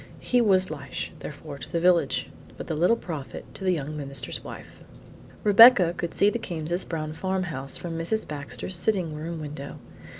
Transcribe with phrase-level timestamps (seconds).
[0.19, 4.43] He was "Lishe," therefore, to the village, but the Little Prophet to the young minister's
[4.43, 4.79] wife.
[5.43, 8.27] Rebecca could see the Cames' brown farmhouse from Mrs.
[8.27, 9.77] Baxter's sitting room window.